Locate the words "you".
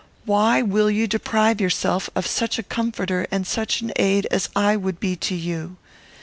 0.89-1.05, 5.35-5.77